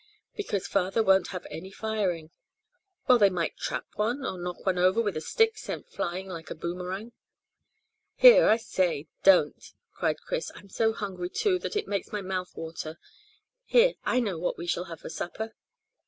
"Because 0.35 0.65
father 0.65 1.03
won't 1.03 1.27
have 1.27 1.45
any 1.51 1.69
firing." 1.69 2.31
"Well, 3.07 3.19
they 3.19 3.29
might 3.29 3.55
trap 3.59 3.85
one, 3.93 4.25
or 4.25 4.35
knock 4.41 4.65
one 4.65 4.79
over 4.79 4.99
with 4.99 5.15
a 5.15 5.21
stick 5.21 5.59
sent 5.59 5.91
flying 5.91 6.27
like 6.27 6.49
a 6.49 6.55
boomerang." 6.55 7.11
"Here, 8.15 8.47
I 8.47 8.57
say, 8.57 9.09
don't!" 9.21 9.63
cried 9.93 10.19
Chris. 10.19 10.51
"I'm 10.55 10.69
so 10.69 10.91
hungry 10.93 11.29
too 11.29 11.59
that 11.59 11.75
it 11.75 11.87
makes 11.87 12.11
my 12.11 12.21
mouth 12.21 12.55
water. 12.57 12.97
Here, 13.63 13.93
I 14.03 14.19
know 14.19 14.39
what 14.39 14.57
we 14.57 14.65
shall 14.65 14.85
have 14.85 15.01
for 15.01 15.09
supper." 15.09 15.53